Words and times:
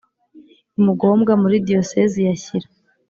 i 0.77 0.79
Mugombwa 0.85 1.31
muri 1.41 1.55
Diyosezi 1.67 2.19
ya 2.27 2.33
shyira 2.43 2.67